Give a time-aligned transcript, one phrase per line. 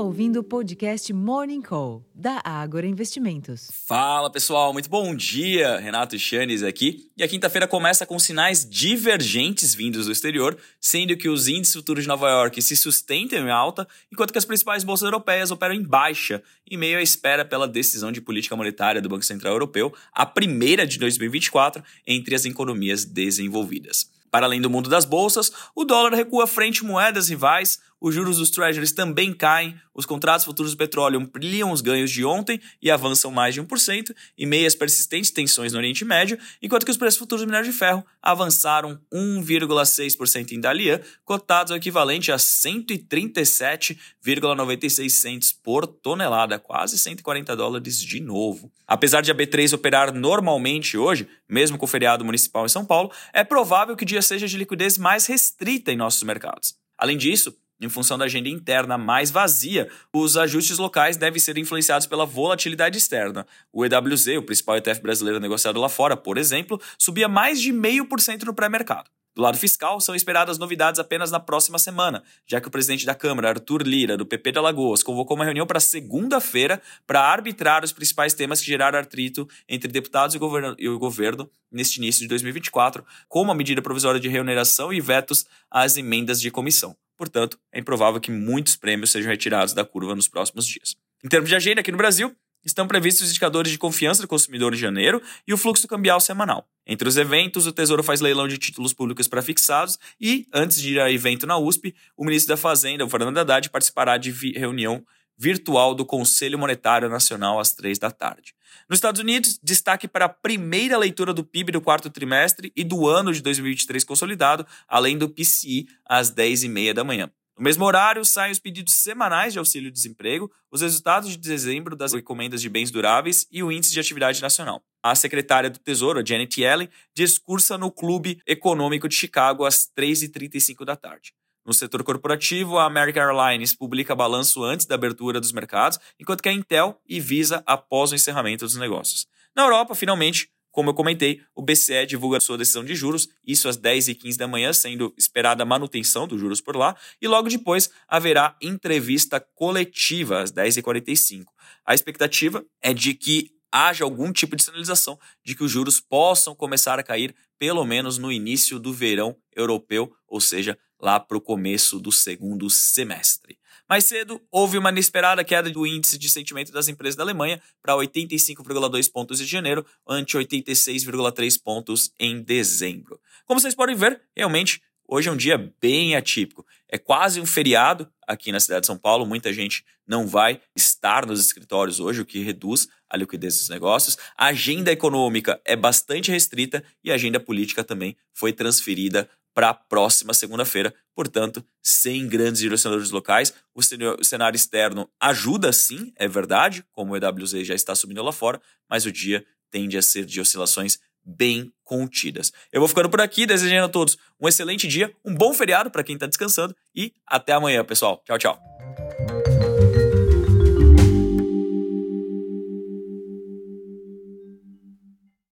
[0.00, 3.70] ouvindo o podcast Morning Call, da Ágora Investimentos.
[3.86, 5.78] Fala pessoal, muito bom dia!
[5.78, 7.10] Renato Chanes aqui.
[7.16, 12.04] E a quinta-feira começa com sinais divergentes vindos do exterior, sendo que os índices futuros
[12.04, 15.82] de Nova York se sustentam em alta, enquanto que as principais bolsas europeias operam em
[15.82, 20.24] baixa, em meio à espera pela decisão de política monetária do Banco Central Europeu, a
[20.24, 24.08] primeira de 2024 entre as economias desenvolvidas.
[24.30, 28.50] Para além do mundo das bolsas, o dólar recua frente moedas rivais, os juros dos
[28.50, 33.30] treasuries também caem, os contratos futuros do petróleo ampliam os ganhos de ontem e avançam
[33.30, 37.44] mais de 1%, e meias persistentes tensões no Oriente Médio, enquanto que os preços futuros
[37.44, 45.86] do minério de ferro avançaram 1,6% em Dalian, cotados ao equivalente a 137,96 centes por
[45.86, 48.72] tonelada, quase 140 dólares de novo.
[48.86, 53.12] Apesar de a B3 operar normalmente hoje, mesmo com o feriado municipal em São Paulo,
[53.32, 56.74] é provável que o dia seja de liquidez mais restrita em nossos mercados.
[56.98, 62.06] Além disso, em função da agenda interna mais vazia, os ajustes locais devem ser influenciados
[62.06, 63.46] pela volatilidade externa.
[63.72, 68.42] O EWZ, o principal ETF brasileiro negociado lá fora, por exemplo, subia mais de 0,5%
[68.44, 69.10] no pré-mercado.
[69.34, 73.14] Do lado fiscal, são esperadas novidades apenas na próxima semana, já que o presidente da
[73.14, 77.92] Câmara, Arthur Lira, do PP de Alagoas, convocou uma reunião para segunda-feira para arbitrar os
[77.92, 80.38] principais temas que geraram atrito entre deputados e,
[80.78, 85.46] e o governo neste início de 2024, como a medida provisória de remuneração e vetos
[85.70, 86.96] às emendas de comissão.
[87.20, 90.96] Portanto, é improvável que muitos prêmios sejam retirados da curva nos próximos dias.
[91.22, 94.72] Em termos de agenda, aqui no Brasil, estão previstos os indicadores de confiança do consumidor
[94.72, 96.66] em janeiro e o fluxo cambial semanal.
[96.86, 100.98] Entre os eventos, o Tesouro faz leilão de títulos públicos prefixados e, antes de ir
[100.98, 105.04] a evento na USP, o ministro da Fazenda, o Fernando Haddad, participará de reunião
[105.40, 108.54] virtual do Conselho Monetário Nacional às três da tarde.
[108.86, 113.08] Nos Estados Unidos, destaque para a primeira leitura do PIB do quarto trimestre e do
[113.08, 117.30] ano de 2023 consolidado, além do PCI às 10h30 da manhã.
[117.56, 122.60] No mesmo horário, saem os pedidos semanais de auxílio-desemprego, os resultados de dezembro das encomendas
[122.60, 124.82] de bens duráveis e o índice de atividade nacional.
[125.02, 130.96] A secretária do Tesouro, Janet Yellen, discursa no Clube Econômico de Chicago às 3h35 da
[130.96, 131.32] tarde.
[131.70, 136.48] No setor corporativo, a American Airlines publica balanço antes da abertura dos mercados, enquanto que
[136.48, 139.28] a Intel e Visa após o encerramento dos negócios.
[139.54, 143.78] Na Europa, finalmente, como eu comentei, o BCE divulga sua decisão de juros, isso às
[143.78, 148.56] 10h15 da manhã, sendo esperada a manutenção dos juros por lá, e logo depois haverá
[148.60, 151.44] entrevista coletiva às 10h45.
[151.86, 156.52] A expectativa é de que haja algum tipo de sinalização de que os juros possam
[156.52, 161.40] começar a cair pelo menos no início do verão europeu, ou seja, lá para o
[161.42, 163.58] começo do segundo semestre.
[163.86, 167.92] Mais cedo, houve uma inesperada queda do índice de sentimento das empresas da Alemanha para
[167.94, 173.20] 85,2 pontos em janeiro, ante 86,3 pontos em dezembro.
[173.44, 176.64] Como vocês podem ver, realmente, hoje é um dia bem atípico.
[176.88, 181.26] É quase um feriado aqui na cidade de São Paulo, muita gente não vai estar
[181.26, 184.16] nos escritórios hoje, o que reduz a liquidez dos negócios.
[184.36, 189.74] A agenda econômica é bastante restrita e a agenda política também foi transferida para a
[189.74, 190.94] próxima segunda-feira.
[191.12, 193.82] Portanto, sem grandes direcionadores locais, o
[194.24, 199.04] cenário externo ajuda sim, é verdade, como o EWZ já está subindo lá fora, mas
[199.06, 202.52] o dia tende a ser de oscilações bem contidas.
[202.72, 206.04] Eu vou ficando por aqui, desejando a todos um excelente dia, um bom feriado para
[206.04, 208.22] quem está descansando e até amanhã, pessoal.
[208.24, 208.69] Tchau, tchau.